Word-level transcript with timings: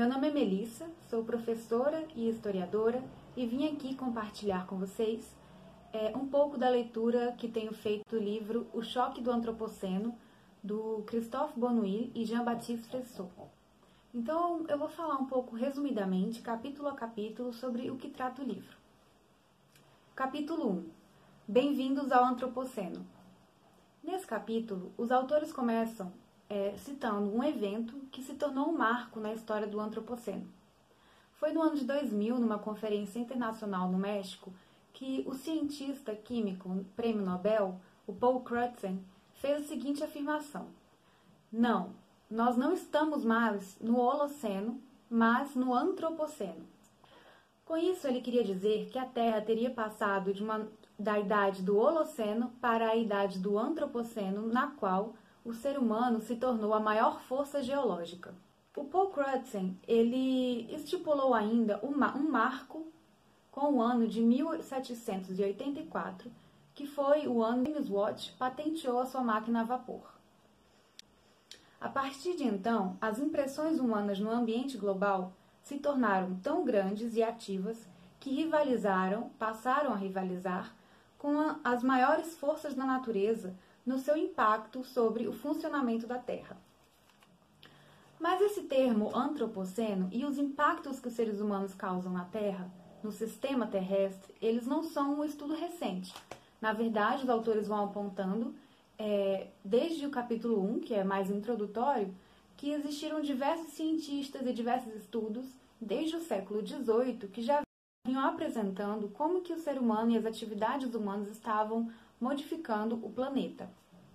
Meu 0.00 0.08
nome 0.08 0.28
é 0.28 0.32
Melissa, 0.32 0.88
sou 1.10 1.22
professora 1.22 2.08
e 2.16 2.26
historiadora 2.26 3.04
e 3.36 3.44
vim 3.44 3.68
aqui 3.68 3.94
compartilhar 3.94 4.66
com 4.66 4.78
vocês 4.78 5.36
é, 5.92 6.16
um 6.16 6.26
pouco 6.26 6.56
da 6.56 6.70
leitura 6.70 7.34
que 7.36 7.46
tenho 7.46 7.74
feito 7.74 8.08
do 8.08 8.18
livro 8.18 8.66
O 8.72 8.80
Choque 8.80 9.20
do 9.20 9.30
Antropoceno, 9.30 10.16
do 10.64 11.02
Christophe 11.06 11.60
Bonouil 11.60 12.10
e 12.14 12.24
Jean-Baptiste 12.24 12.88
Fressot. 12.88 13.30
Então, 14.14 14.64
eu 14.68 14.78
vou 14.78 14.88
falar 14.88 15.16
um 15.16 15.26
pouco 15.26 15.54
resumidamente, 15.54 16.40
capítulo 16.40 16.88
a 16.88 16.94
capítulo, 16.94 17.52
sobre 17.52 17.90
o 17.90 17.98
que 17.98 18.08
trata 18.08 18.40
o 18.40 18.46
livro. 18.46 18.78
Capítulo 20.16 20.66
1 20.66 20.90
Bem-vindos 21.46 22.10
ao 22.10 22.24
Antropoceno. 22.24 23.06
Nesse 24.02 24.26
capítulo, 24.26 24.94
os 24.96 25.12
autores 25.12 25.52
começam 25.52 26.10
é, 26.50 26.74
citando 26.76 27.32
um 27.32 27.44
evento 27.44 27.94
que 28.10 28.20
se 28.20 28.34
tornou 28.34 28.68
um 28.68 28.76
marco 28.76 29.20
na 29.20 29.32
história 29.32 29.68
do 29.68 29.78
Antropoceno. 29.78 30.46
Foi 31.34 31.52
no 31.52 31.62
ano 31.62 31.76
de 31.76 31.84
2000, 31.84 32.38
numa 32.40 32.58
conferência 32.58 33.20
internacional 33.20 33.88
no 33.88 33.96
México, 33.96 34.52
que 34.92 35.24
o 35.26 35.34
cientista 35.34 36.14
químico 36.14 36.84
prêmio 36.96 37.24
Nobel, 37.24 37.80
o 38.06 38.12
Paul 38.12 38.40
Crutzen, 38.40 39.00
fez 39.34 39.62
a 39.62 39.68
seguinte 39.68 40.02
afirmação: 40.02 40.66
Não, 41.50 41.90
nós 42.28 42.56
não 42.56 42.74
estamos 42.74 43.24
mais 43.24 43.78
no 43.80 43.96
Holoceno, 43.96 44.78
mas 45.08 45.54
no 45.54 45.72
Antropoceno. 45.72 46.68
Com 47.64 47.76
isso, 47.76 48.08
ele 48.08 48.20
queria 48.20 48.42
dizer 48.42 48.90
que 48.90 48.98
a 48.98 49.06
Terra 49.06 49.40
teria 49.40 49.70
passado 49.70 50.32
uma, 50.40 50.68
da 50.98 51.18
idade 51.20 51.62
do 51.62 51.78
Holoceno 51.78 52.50
para 52.60 52.88
a 52.88 52.96
idade 52.96 53.38
do 53.38 53.56
Antropoceno, 53.56 54.48
na 54.48 54.72
qual 54.72 55.14
o 55.44 55.52
ser 55.52 55.78
humano 55.78 56.20
se 56.20 56.36
tornou 56.36 56.74
a 56.74 56.80
maior 56.80 57.20
força 57.22 57.62
geológica. 57.62 58.34
O 58.76 58.84
Paul 58.84 59.08
Crutzen, 59.08 59.76
ele 59.86 60.72
estipulou 60.72 61.34
ainda 61.34 61.80
um 61.84 62.30
marco 62.30 62.86
com 63.50 63.74
o 63.74 63.82
ano 63.82 64.06
de 64.06 64.20
1784, 64.20 66.30
que 66.74 66.86
foi 66.86 67.26
o 67.26 67.42
ano 67.42 67.64
que 67.64 67.72
James 67.72 67.90
Watt 67.90 68.32
patenteou 68.38 69.00
a 69.00 69.06
sua 69.06 69.22
máquina 69.22 69.62
a 69.62 69.64
vapor. 69.64 70.14
A 71.80 71.88
partir 71.88 72.36
de 72.36 72.44
então, 72.44 72.96
as 73.00 73.18
impressões 73.18 73.80
humanas 73.80 74.20
no 74.20 74.30
ambiente 74.30 74.76
global 74.76 75.32
se 75.62 75.78
tornaram 75.78 76.36
tão 76.36 76.64
grandes 76.64 77.16
e 77.16 77.22
ativas 77.22 77.88
que 78.18 78.30
rivalizaram, 78.30 79.30
passaram 79.38 79.92
a 79.92 79.96
rivalizar 79.96 80.74
com 81.18 81.56
as 81.64 81.82
maiores 81.82 82.36
forças 82.36 82.74
da 82.74 82.84
natureza 82.84 83.54
no 83.90 83.98
seu 83.98 84.16
impacto 84.16 84.84
sobre 84.84 85.26
o 85.26 85.32
funcionamento 85.32 86.06
da 86.06 86.16
Terra. 86.16 86.56
Mas 88.20 88.40
esse 88.40 88.62
termo 88.62 89.10
antropoceno 89.16 90.08
e 90.12 90.24
os 90.24 90.38
impactos 90.38 91.00
que 91.00 91.08
os 91.08 91.14
seres 91.14 91.40
humanos 91.40 91.74
causam 91.74 92.12
na 92.12 92.24
Terra, 92.24 92.70
no 93.02 93.10
sistema 93.10 93.66
terrestre, 93.66 94.32
eles 94.40 94.64
não 94.64 94.84
são 94.84 95.18
um 95.18 95.24
estudo 95.24 95.54
recente. 95.54 96.14
Na 96.60 96.72
verdade, 96.72 97.24
os 97.24 97.28
autores 97.28 97.66
vão 97.66 97.82
apontando, 97.82 98.54
é, 98.96 99.48
desde 99.64 100.06
o 100.06 100.10
capítulo 100.10 100.62
1, 100.62 100.80
que 100.80 100.94
é 100.94 101.02
mais 101.02 101.28
introdutório, 101.28 102.14
que 102.56 102.70
existiram 102.70 103.20
diversos 103.20 103.72
cientistas 103.72 104.46
e 104.46 104.52
diversos 104.52 104.94
estudos, 104.94 105.46
desde 105.80 106.14
o 106.14 106.20
século 106.20 106.64
XVIII, 106.64 107.28
que 107.32 107.42
já 107.42 107.60
vinham 108.06 108.24
apresentando 108.24 109.08
como 109.08 109.40
que 109.40 109.52
o 109.52 109.58
ser 109.58 109.78
humano 109.78 110.12
e 110.12 110.16
as 110.18 110.26
atividades 110.26 110.94
humanas 110.94 111.28
estavam 111.28 111.90
modificando 112.20 112.96
o 113.02 113.10
planeta. 113.10 113.70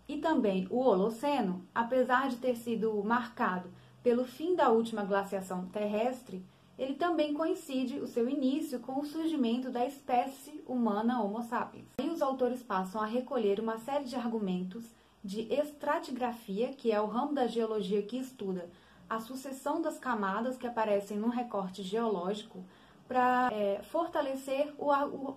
E 0.07 0.17
também 0.17 0.67
o 0.69 0.77
Holoceno, 0.79 1.66
apesar 1.73 2.29
de 2.29 2.38
ter 2.38 2.55
sido 2.55 3.03
marcado 3.03 3.69
pelo 4.03 4.23
fim 4.23 4.55
da 4.55 4.69
última 4.69 5.03
glaciação 5.03 5.66
terrestre, 5.66 6.45
ele 6.77 6.93
também 6.93 7.33
coincide 7.33 7.99
o 7.99 8.07
seu 8.07 8.29
início 8.29 8.79
com 8.79 8.99
o 8.99 9.05
surgimento 9.05 9.71
da 9.71 9.85
espécie 9.85 10.63
humana 10.67 11.23
Homo 11.23 11.41
sapiens. 11.41 11.88
E 11.97 12.09
os 12.09 12.21
autores 12.21 12.61
passam 12.61 13.01
a 13.01 13.05
recolher 13.05 13.59
uma 13.59 13.79
série 13.79 14.05
de 14.05 14.16
argumentos 14.16 14.83
de 15.23 15.51
estratigrafia, 15.51 16.69
que 16.73 16.91
é 16.91 17.01
o 17.01 17.07
ramo 17.07 17.33
da 17.33 17.47
geologia 17.47 18.03
que 18.03 18.17
estuda 18.17 18.69
a 19.09 19.19
sucessão 19.19 19.81
das 19.81 19.97
camadas 19.97 20.57
que 20.57 20.67
aparecem 20.67 21.17
num 21.17 21.29
recorte 21.29 21.81
geológico, 21.81 22.63
para 23.07 23.49
é, 23.51 23.81
fortalecer 23.83 24.73
o, 24.77 24.88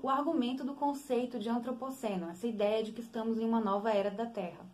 o, 0.03 0.09
argumento 0.09 0.65
do 0.65 0.75
conceito 0.75 1.39
de 1.39 1.49
antropoceno, 1.49 2.31
essa 2.31 2.47
ideia 2.47 2.83
de 2.83 2.93
que 2.93 3.01
estamos 3.01 3.39
em 3.39 3.45
uma 3.45 3.61
nova 3.61 3.91
era 3.91 4.11
da 4.11 4.27
Terra. 4.27 4.65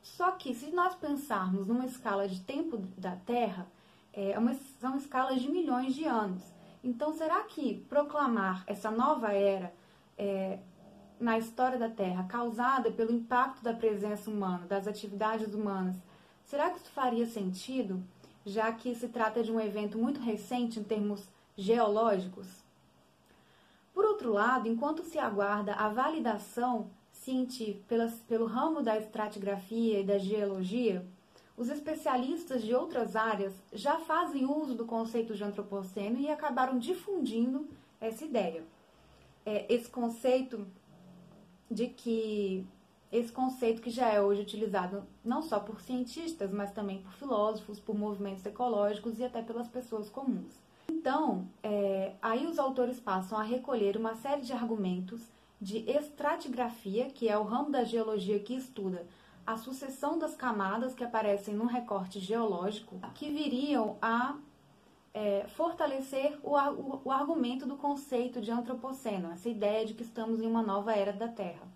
Só 0.00 0.30
que, 0.32 0.54
se 0.54 0.70
nós 0.70 0.94
pensarmos 0.94 1.66
numa 1.66 1.84
escala 1.84 2.28
de 2.28 2.40
tempo 2.40 2.78
da 2.96 3.16
Terra, 3.16 3.66
é, 4.12 4.38
uma, 4.38 4.54
são 4.80 4.96
escalas 4.96 5.42
de 5.42 5.50
milhões 5.50 5.94
de 5.94 6.04
anos. 6.04 6.42
Então, 6.84 7.12
será 7.12 7.42
que 7.42 7.84
proclamar 7.88 8.62
essa 8.68 8.90
nova 8.90 9.32
era 9.32 9.74
é, 10.16 10.60
na 11.18 11.38
história 11.38 11.78
da 11.78 11.88
Terra, 11.88 12.24
causada 12.28 12.92
pelo 12.92 13.12
impacto 13.12 13.62
da 13.62 13.74
presença 13.74 14.30
humana, 14.30 14.66
das 14.66 14.86
atividades 14.86 15.52
humanas, 15.52 15.96
será 16.44 16.70
que 16.70 16.78
isso 16.78 16.90
faria 16.90 17.26
sentido, 17.26 18.00
já 18.44 18.70
que 18.70 18.94
se 18.94 19.08
trata 19.08 19.42
de 19.42 19.50
um 19.50 19.58
evento 19.58 19.98
muito 19.98 20.20
recente 20.20 20.78
em 20.78 20.84
termos 20.84 21.28
geológicos. 21.56 22.46
Por 23.94 24.04
outro 24.04 24.32
lado, 24.32 24.68
enquanto 24.68 25.02
se 25.02 25.18
aguarda 25.18 25.74
a 25.74 25.88
validação 25.88 26.90
científica 27.12 28.12
pelo 28.28 28.46
ramo 28.46 28.82
da 28.82 28.96
estratigrafia 28.98 30.00
e 30.00 30.04
da 30.04 30.18
geologia, 30.18 31.04
os 31.56 31.70
especialistas 31.70 32.62
de 32.62 32.74
outras 32.74 33.16
áreas 33.16 33.54
já 33.72 33.98
fazem 33.98 34.44
uso 34.44 34.74
do 34.74 34.84
conceito 34.84 35.34
de 35.34 35.42
antropoceno 35.42 36.18
e 36.18 36.30
acabaram 36.30 36.78
difundindo 36.78 37.66
essa 37.98 38.24
ideia. 38.24 38.62
É, 39.44 39.72
esse 39.72 39.88
conceito 39.88 40.66
de 41.70 41.88
que 41.88 42.66
esse 43.10 43.32
conceito 43.32 43.80
que 43.80 43.90
já 43.90 44.08
é 44.08 44.20
hoje 44.20 44.42
utilizado 44.42 45.04
não 45.24 45.40
só 45.40 45.58
por 45.58 45.80
cientistas, 45.80 46.52
mas 46.52 46.72
também 46.72 47.00
por 47.00 47.12
filósofos, 47.12 47.80
por 47.80 47.96
movimentos 47.96 48.44
ecológicos 48.44 49.18
e 49.18 49.24
até 49.24 49.40
pelas 49.40 49.68
pessoas 49.68 50.10
comuns. 50.10 50.65
Então, 51.06 51.46
é, 51.62 52.14
aí 52.20 52.48
os 52.48 52.58
autores 52.58 52.98
passam 52.98 53.38
a 53.38 53.42
recolher 53.44 53.96
uma 53.96 54.16
série 54.16 54.42
de 54.42 54.52
argumentos 54.52 55.22
de 55.60 55.88
estratigrafia, 55.88 57.04
que 57.04 57.28
é 57.28 57.38
o 57.38 57.44
ramo 57.44 57.70
da 57.70 57.84
geologia 57.84 58.40
que 58.40 58.56
estuda 58.56 59.06
a 59.46 59.56
sucessão 59.56 60.18
das 60.18 60.34
camadas 60.34 60.96
que 60.96 61.04
aparecem 61.04 61.54
num 61.54 61.66
recorte 61.66 62.18
geológico, 62.18 62.98
que 63.14 63.30
viriam 63.30 63.96
a 64.02 64.34
é, 65.14 65.46
fortalecer 65.46 66.40
o, 66.42 66.56
o, 66.56 67.02
o 67.04 67.12
argumento 67.12 67.66
do 67.66 67.76
conceito 67.76 68.40
de 68.40 68.50
antropoceno, 68.50 69.30
essa 69.30 69.48
ideia 69.48 69.86
de 69.86 69.94
que 69.94 70.02
estamos 70.02 70.42
em 70.42 70.46
uma 70.48 70.60
nova 70.60 70.92
era 70.92 71.12
da 71.12 71.28
Terra, 71.28 71.68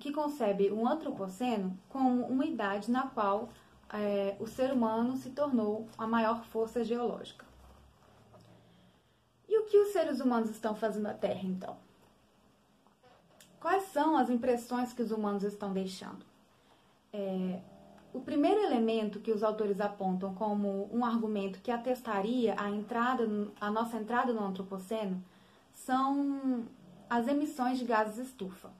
que 0.00 0.12
concebe 0.12 0.72
o 0.72 0.88
antropoceno 0.88 1.78
como 1.88 2.26
uma 2.26 2.44
idade 2.44 2.90
na 2.90 3.06
qual 3.06 3.48
é, 3.92 4.34
o 4.40 4.46
ser 4.48 4.72
humano 4.72 5.16
se 5.16 5.30
tornou 5.30 5.86
a 5.96 6.04
maior 6.04 6.42
força 6.46 6.82
geológica. 6.82 7.51
Que 9.72 9.78
os 9.78 9.88
seres 9.88 10.20
humanos 10.20 10.50
estão 10.50 10.74
fazendo 10.74 11.04
na 11.04 11.14
Terra, 11.14 11.44
então? 11.44 11.78
Quais 13.58 13.84
são 13.84 14.18
as 14.18 14.28
impressões 14.28 14.92
que 14.92 15.00
os 15.00 15.10
humanos 15.10 15.44
estão 15.44 15.72
deixando? 15.72 16.26
É, 17.10 17.58
o 18.12 18.20
primeiro 18.20 18.60
elemento 18.60 19.18
que 19.18 19.32
os 19.32 19.42
autores 19.42 19.80
apontam 19.80 20.34
como 20.34 20.90
um 20.92 21.02
argumento 21.02 21.58
que 21.62 21.70
atestaria 21.70 22.54
a, 22.58 22.68
entrada, 22.68 23.26
a 23.58 23.70
nossa 23.70 23.96
entrada 23.96 24.30
no 24.34 24.44
antropoceno 24.44 25.24
são 25.72 26.66
as 27.08 27.26
emissões 27.26 27.78
de 27.78 27.86
gases 27.86 28.26
estufa. 28.26 28.70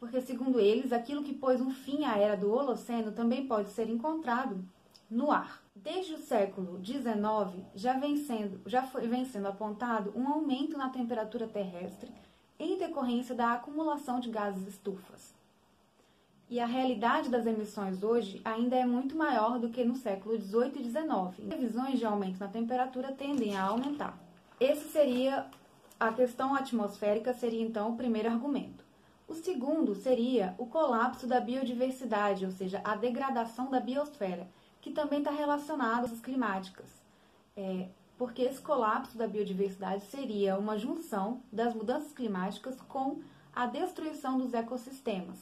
Porque, 0.00 0.20
segundo 0.20 0.58
eles, 0.58 0.92
aquilo 0.92 1.22
que 1.22 1.32
pôs 1.32 1.60
um 1.60 1.70
fim 1.70 2.06
à 2.06 2.18
era 2.18 2.36
do 2.36 2.52
Holoceno 2.52 3.12
também 3.12 3.46
pode 3.46 3.68
ser 3.68 3.88
encontrado 3.88 4.64
no 5.08 5.30
ar. 5.30 5.61
Desde 5.82 6.14
o 6.14 6.18
século 6.18 6.80
XIX, 6.84 7.64
já 7.74 7.98
vem 7.98 8.16
sendo, 8.16 8.60
já 8.66 8.84
foi, 8.84 9.08
vem 9.08 9.24
sendo 9.24 9.48
apontado 9.48 10.12
um 10.14 10.28
aumento 10.28 10.78
na 10.78 10.88
temperatura 10.88 11.48
terrestre 11.48 12.08
em 12.58 12.78
decorrência 12.78 13.34
da 13.34 13.54
acumulação 13.54 14.20
de 14.20 14.30
gases 14.30 14.68
estufas. 14.68 15.34
E 16.48 16.60
a 16.60 16.66
realidade 16.66 17.28
das 17.28 17.46
emissões 17.46 18.02
hoje 18.04 18.40
ainda 18.44 18.76
é 18.76 18.84
muito 18.84 19.16
maior 19.16 19.58
do 19.58 19.70
que 19.70 19.82
no 19.82 19.96
século 19.96 20.38
XVIII 20.38 20.72
e 20.76 20.84
XIX. 20.84 21.48
Previsões 21.48 21.98
de 21.98 22.04
aumento 22.04 22.38
na 22.38 22.46
temperatura 22.46 23.10
tendem 23.10 23.56
a 23.56 23.64
aumentar. 23.64 24.16
Esse 24.60 24.86
seria 24.88 25.46
a 25.98 26.12
questão 26.12 26.54
atmosférica 26.54 27.32
seria 27.32 27.62
então 27.62 27.90
o 27.90 27.96
primeiro 27.96 28.28
argumento. 28.28 28.84
O 29.26 29.34
segundo 29.34 29.94
seria 29.94 30.54
o 30.58 30.66
colapso 30.66 31.26
da 31.26 31.40
biodiversidade, 31.40 32.44
ou 32.44 32.50
seja, 32.52 32.80
a 32.84 32.94
degradação 32.94 33.70
da 33.70 33.80
biosfera, 33.80 34.46
que 34.82 34.90
também 34.90 35.20
está 35.20 35.30
relacionado 35.30 36.04
às 36.04 36.20
climáticas. 36.20 36.86
É, 37.56 37.88
porque 38.18 38.42
esse 38.42 38.60
colapso 38.60 39.16
da 39.16 39.26
biodiversidade 39.26 40.04
seria 40.06 40.58
uma 40.58 40.76
junção 40.76 41.40
das 41.50 41.74
mudanças 41.74 42.12
climáticas 42.12 42.78
com 42.82 43.20
a 43.54 43.66
destruição 43.66 44.38
dos 44.38 44.52
ecossistemas. 44.52 45.38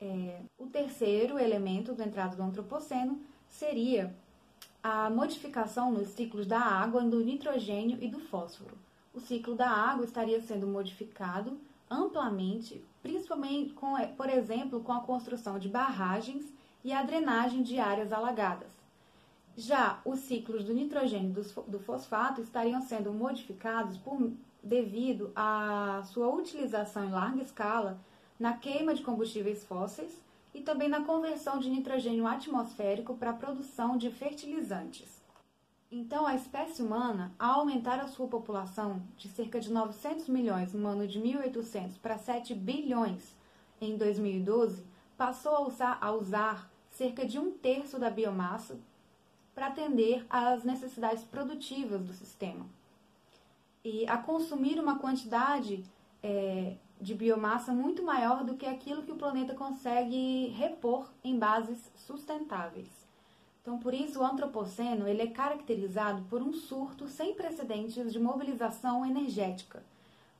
É, 0.00 0.40
o 0.58 0.66
terceiro 0.66 1.38
elemento 1.38 1.92
do 1.92 2.02
entrada 2.02 2.34
do 2.34 2.42
antropoceno 2.42 3.20
seria 3.48 4.14
a 4.82 5.08
modificação 5.08 5.92
nos 5.92 6.08
ciclos 6.08 6.46
da 6.46 6.60
água, 6.60 7.02
do 7.02 7.24
nitrogênio 7.24 7.98
e 8.02 8.08
do 8.08 8.18
fósforo. 8.18 8.76
O 9.14 9.20
ciclo 9.20 9.54
da 9.54 9.70
água 9.70 10.04
estaria 10.04 10.40
sendo 10.42 10.66
modificado 10.66 11.58
amplamente, 11.88 12.84
principalmente, 13.02 13.72
com, 13.72 13.94
por 14.16 14.28
exemplo, 14.28 14.80
com 14.80 14.92
a 14.92 15.00
construção 15.00 15.58
de 15.58 15.68
barragens 15.68 16.44
e 16.84 16.92
a 16.92 17.02
drenagem 17.02 17.62
de 17.62 17.80
áreas 17.80 18.12
alagadas. 18.12 18.70
Já 19.56 20.00
os 20.04 20.20
ciclos 20.20 20.64
do 20.64 20.74
nitrogênio 20.74 21.30
e 21.30 21.70
do 21.70 21.80
fosfato 21.80 22.42
estariam 22.42 22.82
sendo 22.82 23.12
modificados 23.12 23.96
por, 23.96 24.30
devido 24.62 25.32
à 25.34 26.02
sua 26.04 26.28
utilização 26.28 27.06
em 27.06 27.10
larga 27.10 27.42
escala 27.42 27.98
na 28.38 28.54
queima 28.58 28.94
de 28.94 29.02
combustíveis 29.02 29.64
fósseis 29.64 30.20
e 30.52 30.60
também 30.60 30.88
na 30.88 31.04
conversão 31.04 31.58
de 31.58 31.70
nitrogênio 31.70 32.26
atmosférico 32.26 33.14
para 33.14 33.30
a 33.30 33.34
produção 33.34 33.96
de 33.96 34.10
fertilizantes. 34.10 35.22
Então, 35.90 36.26
a 36.26 36.34
espécie 36.34 36.82
humana, 36.82 37.32
ao 37.38 37.60
aumentar 37.60 38.00
a 38.00 38.08
sua 38.08 38.26
população 38.26 39.00
de 39.16 39.28
cerca 39.28 39.60
de 39.60 39.72
900 39.72 40.28
milhões 40.28 40.72
no 40.72 40.88
ano 40.88 41.06
de 41.06 41.20
1800 41.20 41.96
para 41.98 42.18
7 42.18 42.52
bilhões 42.54 43.36
em 43.80 43.96
2012, 43.96 44.84
passou 45.16 45.54
a 45.54 45.60
usar, 45.60 45.98
a 46.00 46.10
usar 46.10 46.73
cerca 46.94 47.26
de 47.26 47.38
um 47.38 47.50
terço 47.50 47.98
da 47.98 48.08
biomassa 48.08 48.78
para 49.54 49.66
atender 49.66 50.24
às 50.30 50.64
necessidades 50.64 51.22
produtivas 51.24 52.02
do 52.02 52.12
sistema. 52.12 52.66
E 53.84 54.06
a 54.08 54.16
consumir 54.16 54.80
uma 54.80 54.98
quantidade 54.98 55.84
é, 56.22 56.76
de 57.00 57.14
biomassa 57.14 57.72
muito 57.72 58.02
maior 58.02 58.44
do 58.44 58.56
que 58.56 58.64
aquilo 58.64 59.02
que 59.02 59.12
o 59.12 59.16
planeta 59.16 59.54
consegue 59.54 60.48
repor 60.56 61.12
em 61.22 61.38
bases 61.38 61.78
sustentáveis. 61.94 62.88
Então, 63.60 63.78
por 63.78 63.92
isso, 63.92 64.20
o 64.20 64.24
antropoceno 64.24 65.08
ele 65.08 65.22
é 65.22 65.26
caracterizado 65.26 66.22
por 66.30 66.42
um 66.42 66.52
surto 66.52 67.08
sem 67.08 67.34
precedentes 67.34 68.12
de 68.12 68.20
mobilização 68.20 69.04
energética, 69.04 69.82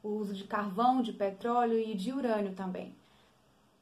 o 0.02 0.10
uso 0.10 0.34
de 0.34 0.44
carvão, 0.44 1.02
de 1.02 1.12
petróleo 1.12 1.78
e 1.78 1.94
de 1.94 2.12
urânio 2.12 2.54
também, 2.54 2.94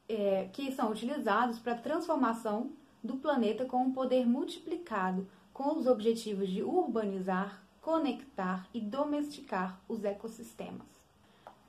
é, 0.08 0.48
que 0.52 0.72
são 0.72 0.90
utilizados 0.90 1.58
para 1.58 1.72
a 1.72 1.78
transformação 1.78 2.70
do 3.02 3.16
planeta 3.16 3.64
com 3.64 3.82
um 3.82 3.92
poder 3.92 4.26
multiplicado 4.26 5.26
com 5.52 5.76
os 5.76 5.86
objetivos 5.86 6.48
de 6.48 6.62
urbanizar, 6.62 7.62
conectar 7.80 8.66
e 8.72 8.80
domesticar 8.80 9.80
os 9.88 10.04
ecossistemas. 10.04 10.86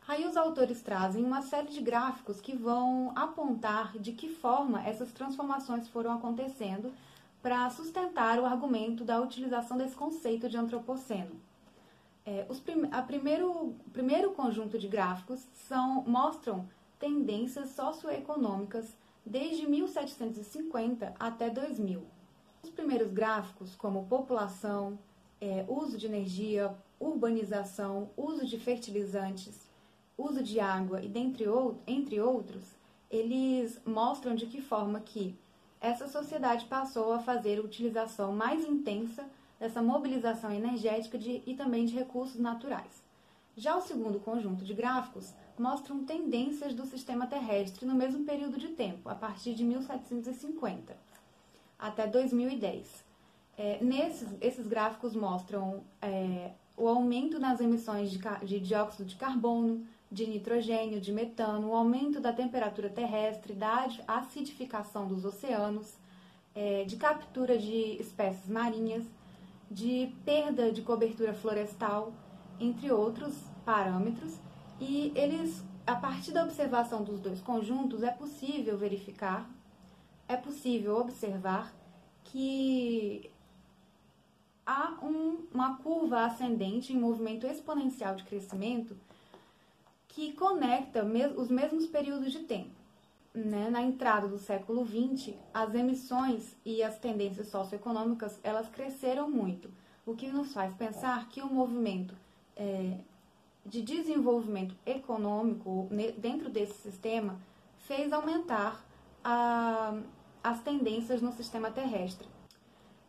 Aí 0.08 0.26
os 0.26 0.36
autores 0.36 0.82
trazem 0.82 1.24
uma 1.24 1.42
série 1.42 1.70
de 1.70 1.82
gráficos 1.82 2.42
que 2.42 2.56
vão 2.56 3.14
apontar 3.16 3.98
de 3.98 4.12
que 4.12 4.28
forma 4.28 4.86
essas 4.86 5.12
transformações 5.12 5.88
foram 5.88 6.12
acontecendo 6.12 6.94
para 7.42 7.70
sustentar 7.70 8.40
o 8.40 8.46
argumento 8.46 9.04
da 9.04 9.22
utilização 9.22 9.78
desse 9.78 9.96
conceito 9.96 10.50
de 10.50 10.58
antropoceno. 10.58 11.32
É, 12.26 12.46
os 12.50 12.60
prim 12.60 12.88
a 12.92 13.02
primeiro, 13.02 13.76
primeiro 13.92 14.32
conjunto 14.32 14.80
de 14.80 14.88
gráficos 14.88 15.46
são, 15.68 16.04
mostram 16.04 16.66
tendências 17.04 17.72
socioeconômicas 17.72 18.96
desde 19.26 19.68
1750 19.68 21.14
até 21.20 21.50
2000. 21.50 22.02
Os 22.64 22.70
primeiros 22.70 23.12
gráficos, 23.12 23.76
como 23.76 24.06
população, 24.06 24.98
é, 25.42 25.66
uso 25.68 25.98
de 25.98 26.06
energia, 26.06 26.74
urbanização, 26.98 28.10
uso 28.16 28.46
de 28.46 28.58
fertilizantes, 28.58 29.70
uso 30.18 30.42
de 30.42 30.62
água 30.62 31.02
e 31.02 31.10
dentre 31.10 31.44
entre 31.86 32.22
outros, 32.22 32.64
eles 33.12 33.82
mostram 33.86 34.34
de 34.34 34.46
que 34.46 34.62
forma 34.62 35.02
que 35.02 35.36
essa 35.82 36.08
sociedade 36.08 36.68
passou 36.68 37.12
a 37.12 37.20
fazer 37.20 37.60
utilização 37.60 38.32
mais 38.32 38.66
intensa 38.66 39.30
dessa 39.60 39.82
mobilização 39.82 40.54
energética 40.54 41.18
de, 41.18 41.44
e 41.46 41.54
também 41.54 41.84
de 41.84 41.96
recursos 41.96 42.40
naturais. 42.40 43.03
Já 43.56 43.78
o 43.78 43.82
segundo 43.82 44.20
conjunto 44.20 44.66
de 44.66 44.74
gráficos 44.74 45.34
mostram 45.58 46.04
tendências 46.04 46.74
do 46.74 46.86
sistema 46.86 47.28
terrestre 47.28 47.86
no 47.86 47.94
mesmo 47.94 48.26
período 48.26 48.58
de 48.58 48.70
tempo, 48.70 49.08
a 49.10 49.16
partir 49.16 49.54
de 49.54 49.64
1750 49.64 50.96
até 51.78 52.08
2010. 52.08 53.06
É, 53.58 53.84
nesses, 53.84 54.30
esses 54.42 54.66
gráficos 54.66 55.16
mostram 55.16 55.84
é, 56.02 56.52
o 56.76 56.88
aumento 56.88 57.40
nas 57.40 57.60
emissões 57.60 58.10
de, 58.10 58.20
de 58.44 58.60
dióxido 58.60 59.06
de 59.06 59.16
carbono, 59.16 59.86
de 60.12 60.26
nitrogênio, 60.28 61.02
de 61.02 61.12
metano, 61.12 61.70
o 61.70 61.76
aumento 61.76 62.20
da 62.20 62.32
temperatura 62.32 62.90
terrestre, 62.90 63.54
da 63.54 63.88
acidificação 64.08 65.08
dos 65.08 65.26
oceanos, 65.26 65.96
é, 66.56 66.84
de 66.86 66.96
captura 66.96 67.58
de 67.58 67.98
espécies 68.00 68.48
marinhas, 68.48 69.04
de 69.70 70.12
perda 70.24 70.72
de 70.72 70.82
cobertura 70.82 71.34
florestal, 71.34 72.14
entre 72.60 72.92
outros 72.92 73.36
parâmetros. 73.66 74.38
E 74.80 75.12
eles, 75.16 75.64
a 75.86 75.96
partir 75.96 76.32
da 76.32 76.44
observação 76.44 77.04
dos 77.04 77.20
dois 77.20 77.40
conjuntos, 77.42 78.04
é 78.04 78.12
possível 78.12 78.78
verificar, 78.78 79.50
é 80.28 80.36
possível 80.36 80.98
observar 80.98 81.74
que 82.24 83.30
há 84.66 84.98
um, 85.02 85.46
uma 85.54 85.78
curva 85.78 86.26
ascendente 86.26 86.94
em 86.94 87.00
movimento 87.00 87.46
exponencial 87.46 88.16
de 88.16 88.24
crescimento 88.24 88.98
que 90.08 90.34
conecta 90.34 91.04
os 91.36 91.50
mesmos 91.50 91.88
períodos 91.88 92.32
de 92.32 92.40
tempo. 92.40 92.70
Né? 93.34 93.70
Na 93.70 93.82
entrada 93.82 94.28
do 94.28 94.38
século 94.38 94.86
XX, 94.86 95.34
as 95.54 95.74
emissões 95.74 96.56
e 96.64 96.84
as 96.84 97.00
tendências 97.00 97.48
socioeconômicas 97.48 98.40
elas 98.44 98.70
cresceram 98.70 99.30
muito, 99.30 99.72
o 100.06 100.16
que 100.16 100.28
nos 100.28 100.54
faz 100.54 100.74
pensar 100.76 101.28
que 101.30 101.42
o 101.42 101.52
movimento 101.52 102.16
é, 102.56 102.98
de 103.66 103.82
desenvolvimento 103.82 104.76
econômico 104.86 105.88
dentro 106.18 106.50
desse 106.50 106.74
sistema 106.82 107.38
fez 107.80 108.12
aumentar 108.12 108.84
a, 109.24 109.98
as 110.44 110.62
tendências 110.62 111.22
no 111.22 111.32
sistema 111.32 111.72
terrestre. 111.72 112.28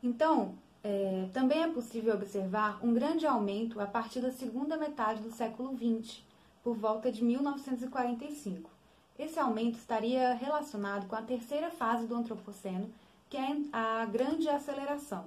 Então, 0.03 0.55
é, 0.83 1.29
também 1.33 1.63
é 1.63 1.69
possível 1.69 2.15
observar 2.15 2.79
um 2.85 2.93
grande 2.93 3.27
aumento 3.27 3.81
a 3.81 3.87
partir 3.87 4.21
da 4.21 4.31
segunda 4.31 4.77
metade 4.77 5.23
do 5.23 5.33
século 5.33 5.75
XX, 5.77 6.23
por 6.63 6.77
volta 6.77 7.11
de 7.11 7.25
1945. 7.25 8.71
Esse 9.19 9.39
aumento 9.39 9.79
estaria 9.79 10.35
relacionado 10.35 11.07
com 11.07 11.15
a 11.15 11.23
terceira 11.23 11.71
fase 11.71 12.07
do 12.07 12.15
Antropoceno, 12.15 12.91
que 13.31 13.37
é 13.37 13.57
a 13.73 14.05
grande 14.07 14.49
aceleração. 14.49 15.27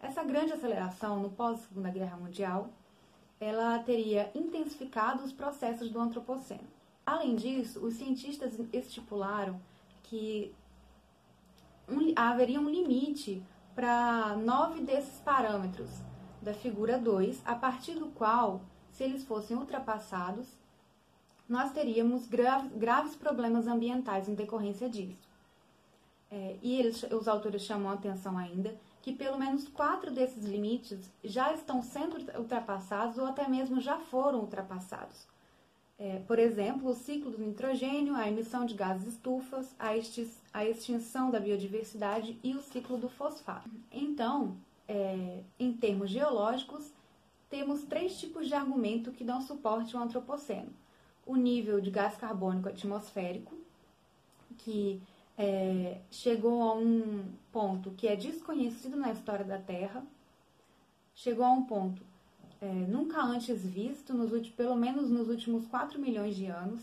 Essa 0.00 0.22
grande 0.22 0.52
aceleração, 0.52 1.20
no 1.20 1.30
pós-Segunda 1.30 1.90
Guerra 1.90 2.16
Mundial, 2.16 2.70
ela 3.40 3.78
teria 3.80 4.30
intensificado 4.34 5.22
os 5.24 5.32
processos 5.32 5.90
do 5.90 6.00
Antropoceno. 6.00 6.66
Além 7.04 7.36
disso, 7.36 7.84
os 7.84 7.94
cientistas 7.94 8.58
estipularam 8.72 9.60
que 10.02 10.52
um, 11.88 12.12
haveria 12.16 12.60
um 12.60 12.68
limite 12.68 13.42
para 13.74 14.36
nove 14.36 14.80
desses 14.80 15.20
parâmetros 15.20 15.90
da 16.40 16.54
figura 16.54 16.98
2, 16.98 17.42
a 17.44 17.54
partir 17.54 17.94
do 17.94 18.06
qual, 18.06 18.62
se 18.90 19.04
eles 19.04 19.24
fossem 19.24 19.56
ultrapassados, 19.56 20.48
nós 21.48 21.72
teríamos 21.72 22.26
graves, 22.26 23.14
problemas 23.14 23.66
ambientais 23.66 24.28
em 24.28 24.34
decorrência 24.34 24.88
disso. 24.88 25.28
É, 26.30 26.56
e 26.60 26.78
eles, 26.78 27.04
os 27.04 27.28
autores 27.28 27.62
chamam 27.62 27.90
a 27.90 27.94
atenção 27.94 28.36
ainda 28.36 28.74
que 29.06 29.12
pelo 29.12 29.38
menos 29.38 29.68
quatro 29.68 30.10
desses 30.10 30.44
limites 30.44 30.98
já 31.22 31.52
estão 31.54 31.80
sendo 31.80 32.16
ultrapassados 32.36 33.18
ou 33.18 33.26
até 33.26 33.46
mesmo 33.46 33.80
já 33.80 33.98
foram 33.98 34.40
ultrapassados. 34.40 35.28
É, 35.96 36.18
por 36.26 36.40
exemplo, 36.40 36.90
o 36.90 36.92
ciclo 36.92 37.30
do 37.30 37.38
nitrogênio, 37.38 38.16
a 38.16 38.26
emissão 38.26 38.66
de 38.66 38.74
gases 38.74 39.14
estufas, 39.14 39.72
a 39.78 40.66
extinção 40.66 41.30
da 41.30 41.38
biodiversidade 41.38 42.36
e 42.42 42.56
o 42.56 42.60
ciclo 42.60 42.98
do 42.98 43.08
fosfato. 43.08 43.70
Então, 43.92 44.56
é, 44.88 45.38
em 45.56 45.72
termos 45.72 46.10
geológicos, 46.10 46.90
temos 47.48 47.84
três 47.84 48.18
tipos 48.18 48.48
de 48.48 48.54
argumento 48.54 49.12
que 49.12 49.22
dão 49.22 49.40
suporte 49.40 49.96
ao 49.96 50.02
antropoceno. 50.02 50.72
O 51.24 51.36
nível 51.36 51.80
de 51.80 51.92
gás 51.92 52.16
carbônico 52.16 52.68
atmosférico, 52.68 53.54
que 54.58 55.00
é, 55.38 55.98
chegou 56.10 56.62
a 56.62 56.74
um 56.74 57.24
ponto 57.52 57.90
que 57.90 58.08
é 58.08 58.16
desconhecido 58.16 58.96
na 58.96 59.12
história 59.12 59.44
da 59.44 59.58
Terra, 59.58 60.04
chegou 61.14 61.44
a 61.44 61.52
um 61.52 61.62
ponto 61.62 62.02
é, 62.60 62.66
nunca 62.66 63.22
antes 63.22 63.62
visto, 63.62 64.14
nos, 64.14 64.48
pelo 64.50 64.76
menos 64.76 65.10
nos 65.10 65.28
últimos 65.28 65.66
4 65.66 66.00
milhões 66.00 66.34
de 66.36 66.46
anos, 66.46 66.82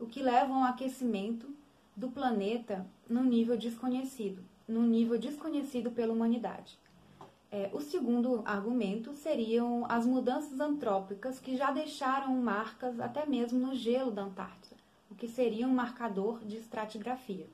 o 0.00 0.06
que 0.06 0.22
leva 0.22 0.52
a 0.52 0.58
um 0.58 0.64
aquecimento 0.64 1.48
do 1.94 2.08
planeta 2.08 2.86
num 3.08 3.24
nível 3.24 3.56
desconhecido, 3.56 4.42
num 4.66 4.86
nível 4.86 5.18
desconhecido 5.18 5.90
pela 5.90 6.12
humanidade. 6.12 6.78
É, 7.50 7.68
o 7.74 7.82
segundo 7.82 8.42
argumento 8.46 9.12
seriam 9.12 9.84
as 9.86 10.06
mudanças 10.06 10.58
antrópicas 10.58 11.38
que 11.38 11.54
já 11.54 11.70
deixaram 11.70 12.34
marcas 12.36 12.98
até 12.98 13.26
mesmo 13.26 13.58
no 13.58 13.74
gelo 13.74 14.10
da 14.10 14.22
Antártida, 14.22 14.76
o 15.10 15.14
que 15.14 15.28
seria 15.28 15.68
um 15.68 15.74
marcador 15.74 16.42
de 16.42 16.56
estratigrafia. 16.56 17.46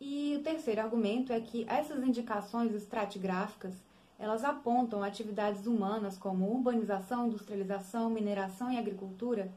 E 0.00 0.36
o 0.36 0.42
terceiro 0.42 0.80
argumento 0.80 1.32
é 1.32 1.40
que 1.40 1.66
essas 1.68 2.02
indicações 2.02 2.72
estratigráficas 2.72 3.74
elas 4.18 4.44
apontam 4.44 5.02
atividades 5.02 5.66
humanas 5.66 6.18
como 6.18 6.50
urbanização, 6.50 7.26
industrialização, 7.26 8.10
mineração 8.10 8.70
e 8.70 8.78
agricultura 8.78 9.50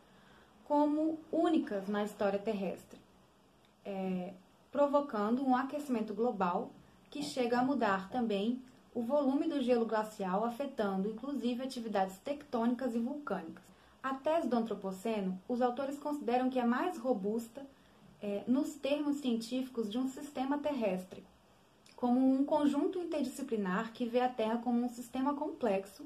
como 0.66 1.20
únicas 1.32 1.88
na 1.88 2.04
história 2.04 2.40
terrestre, 2.40 3.00
é, 3.84 4.34
provocando 4.72 5.44
um 5.46 5.56
aquecimento 5.56 6.14
global 6.14 6.72
que 7.10 7.24
chega 7.24 7.60
a 7.60 7.64
mudar 7.64 8.10
também 8.10 8.62
o 8.94 9.02
volume 9.02 9.48
do 9.48 9.62
gelo 9.62 9.86
glacial, 9.86 10.46
afetando 10.46 11.10
inclusive 11.10 11.64
atividades 11.64 12.18
tectônicas 12.20 12.96
e 12.96 13.00
vulcânicas. 13.00 13.64
A 14.02 14.14
tese 14.14 14.48
do 14.48 14.56
antropoceno, 14.56 15.40
os 15.48 15.62
autores 15.62 15.98
consideram 15.98 16.50
que 16.50 16.60
é 16.60 16.66
mais 16.66 16.98
robusta 16.98 17.66
é, 18.22 18.44
nos 18.48 18.76
termos 18.76 19.18
científicos 19.18 19.90
de 19.90 19.98
um 19.98 20.08
sistema 20.08 20.58
terrestre, 20.58 21.24
como 21.96 22.20
um 22.20 22.46
conjunto 22.46 23.00
interdisciplinar 23.00 23.92
que 23.94 24.06
vê 24.06 24.22
a 24.22 24.30
Terra 24.30 24.58
como 24.58 24.84
um 24.84 24.90
sistema 24.90 25.34
complexo, 25.34 26.06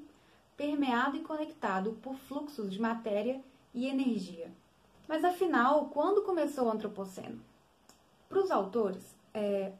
permeado 0.55 1.17
e 1.17 1.22
conectado 1.22 1.98
por 2.01 2.15
fluxos 2.15 2.72
de 2.72 2.79
matéria 2.79 3.41
e 3.74 3.88
energia. 3.88 4.51
Mas 5.07 5.24
afinal, 5.24 5.89
quando 5.93 6.24
começou 6.24 6.65
o 6.65 6.72
Antropoceno? 6.72 7.39
Para 8.27 8.39
os 8.39 8.50
autores, 8.50 9.15
é, 9.34 9.72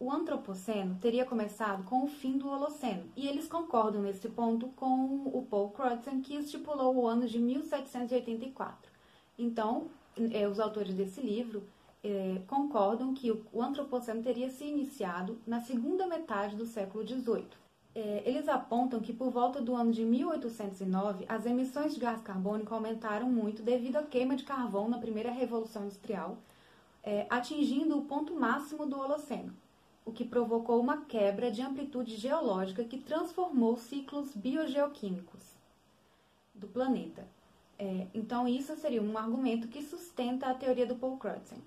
o 0.00 0.10
Antropoceno 0.10 0.96
teria 1.00 1.24
começado 1.24 1.82
com 1.84 2.04
o 2.04 2.08
fim 2.08 2.38
do 2.38 2.48
Holoceno, 2.48 3.04
e 3.16 3.26
eles 3.26 3.48
concordam 3.48 4.02
nesse 4.02 4.28
ponto 4.28 4.68
com 4.68 5.26
o 5.26 5.46
Paul 5.50 5.70
Crutzen, 5.70 6.20
que 6.20 6.36
estipulou 6.36 6.94
o 6.96 7.06
ano 7.06 7.26
de 7.26 7.38
1784. 7.38 8.90
Então, 9.36 9.88
é, 10.32 10.48
os 10.48 10.58
autores 10.58 10.94
desse 10.94 11.20
livro 11.20 11.62
é, 12.02 12.40
concordam 12.46 13.14
que 13.14 13.30
o, 13.30 13.44
o 13.52 13.62
antropoceno 13.62 14.22
teria 14.22 14.50
se 14.50 14.64
iniciado 14.64 15.38
na 15.46 15.60
segunda 15.60 16.06
metade 16.06 16.56
do 16.56 16.66
século 16.66 17.06
XVIII. 17.06 17.46
É, 17.94 18.22
eles 18.24 18.48
apontam 18.48 19.00
que 19.00 19.12
por 19.12 19.30
volta 19.30 19.60
do 19.60 19.74
ano 19.74 19.90
de 19.90 20.04
1809 20.04 21.24
as 21.28 21.46
emissões 21.46 21.94
de 21.94 22.00
gás 22.00 22.20
carbônico 22.20 22.74
aumentaram 22.74 23.28
muito 23.28 23.62
devido 23.62 23.96
à 23.96 24.02
queima 24.02 24.36
de 24.36 24.44
carvão 24.44 24.88
na 24.88 24.98
primeira 24.98 25.32
revolução 25.32 25.84
industrial, 25.84 26.38
é, 27.02 27.26
atingindo 27.28 27.98
o 27.98 28.04
ponto 28.04 28.34
máximo 28.34 28.86
do 28.86 28.98
Holoceno, 28.98 29.52
o 30.04 30.12
que 30.12 30.24
provocou 30.24 30.80
uma 30.80 30.98
quebra 31.06 31.50
de 31.50 31.62
amplitude 31.62 32.16
geológica 32.16 32.84
que 32.84 32.98
transformou 32.98 33.76
ciclos 33.76 34.34
biogeoquímicos 34.34 35.56
do 36.54 36.66
planeta. 36.66 37.26
É, 37.78 38.08
então, 38.12 38.48
isso 38.48 38.74
seria 38.76 39.00
um 39.00 39.16
argumento 39.16 39.68
que 39.68 39.82
sustenta 39.82 40.46
a 40.46 40.54
teoria 40.54 40.84
do 40.86 40.96
Paul 40.96 41.16
Crutzen. 41.16 41.62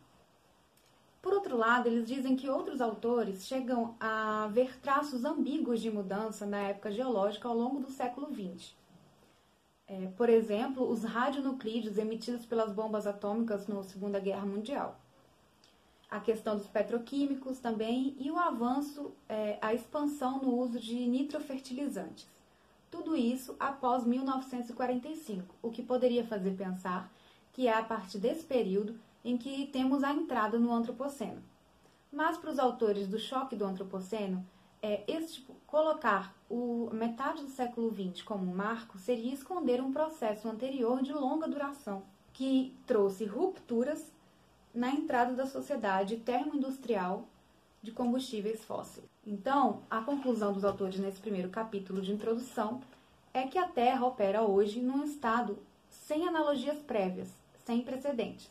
Por 1.21 1.33
outro 1.33 1.55
lado, 1.55 1.87
eles 1.87 2.07
dizem 2.07 2.35
que 2.35 2.49
outros 2.49 2.81
autores 2.81 3.45
chegam 3.45 3.95
a 3.99 4.49
ver 4.51 4.77
traços 4.79 5.23
ambíguos 5.23 5.79
de 5.79 5.89
mudança 5.89 6.45
na 6.45 6.57
época 6.57 6.91
geológica 6.91 7.47
ao 7.47 7.55
longo 7.55 7.79
do 7.79 7.91
século 7.91 8.27
XX. 8.27 8.73
É, 9.87 10.07
por 10.17 10.29
exemplo, 10.29 10.89
os 10.89 11.03
radionuclídeos 11.03 11.97
emitidos 11.97 12.45
pelas 12.45 12.71
bombas 12.73 13.05
atômicas 13.05 13.67
na 13.67 13.83
Segunda 13.83 14.19
Guerra 14.19 14.45
Mundial. 14.45 14.99
A 16.09 16.19
questão 16.19 16.57
dos 16.57 16.67
petroquímicos 16.67 17.59
também 17.59 18.15
e 18.17 18.31
o 18.31 18.37
avanço, 18.37 19.13
é, 19.29 19.57
a 19.61 19.73
expansão 19.73 20.39
no 20.41 20.55
uso 20.55 20.79
de 20.79 20.95
nitrofertilizantes. 21.07 22.40
Tudo 22.91 23.15
isso 23.15 23.55
após 23.57 24.05
1945, 24.05 25.55
o 25.61 25.71
que 25.71 25.81
poderia 25.81 26.25
fazer 26.25 26.51
pensar 26.51 27.09
que 27.53 27.67
é 27.67 27.73
a 27.73 27.83
partir 27.83 28.19
desse 28.19 28.43
período 28.43 28.99
em 29.23 29.37
que 29.37 29.67
temos 29.67 30.03
a 30.03 30.11
entrada 30.11 30.59
no 30.59 30.73
antropoceno. 30.73 31.41
Mas 32.11 32.37
para 32.37 32.51
os 32.51 32.59
autores 32.59 33.07
do 33.07 33.17
choque 33.17 33.55
do 33.55 33.65
antropoceno, 33.65 34.45
é, 34.81 35.05
colocar 35.65 36.35
o 36.49 36.89
metade 36.91 37.43
do 37.43 37.49
século 37.49 37.93
XX 37.93 38.23
como 38.23 38.53
marco 38.53 38.97
seria 38.97 39.33
esconder 39.33 39.81
um 39.81 39.93
processo 39.93 40.49
anterior 40.49 41.01
de 41.01 41.13
longa 41.13 41.47
duração, 41.47 42.03
que 42.33 42.75
trouxe 42.85 43.25
rupturas 43.25 44.11
na 44.73 44.89
entrada 44.89 45.33
da 45.33 45.45
sociedade 45.45 46.17
termoindustrial 46.17 47.25
de 47.81 47.91
combustíveis 47.91 48.63
fósseis. 48.63 49.10
Então, 49.25 49.83
a 49.89 50.01
conclusão 50.01 50.51
dos 50.53 50.63
autores 50.63 50.99
nesse 50.99 51.19
primeiro 51.19 51.49
capítulo 51.49 52.01
de 52.01 52.11
introdução 52.11 52.81
é 53.33 53.43
que 53.47 53.57
a 53.57 53.67
Terra 53.67 54.05
opera 54.05 54.41
hoje 54.41 54.81
num 54.81 55.03
estado 55.03 55.59
sem 55.89 56.27
analogias 56.27 56.77
prévias, 56.79 57.29
sem 57.65 57.81
precedentes 57.81 58.49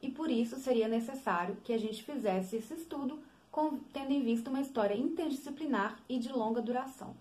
e 0.00 0.10
por 0.10 0.30
isso 0.30 0.56
seria 0.56 0.88
necessário 0.88 1.56
que 1.64 1.72
a 1.72 1.78
gente 1.78 2.02
fizesse 2.02 2.56
esse 2.56 2.74
estudo 2.74 3.18
tendo 3.92 4.12
em 4.12 4.22
vista 4.22 4.50
uma 4.50 4.60
história 4.60 4.94
interdisciplinar 4.94 5.98
e 6.08 6.16
de 6.18 6.28
longa 6.30 6.62
duração. 6.62 7.16